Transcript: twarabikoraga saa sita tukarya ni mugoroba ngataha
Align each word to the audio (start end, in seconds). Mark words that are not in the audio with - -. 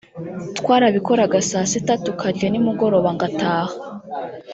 twarabikoraga 0.57 1.37
saa 1.49 1.69
sita 1.71 1.93
tukarya 2.05 2.47
ni 2.49 2.59
mugoroba 2.65 3.09
ngataha 3.15 3.75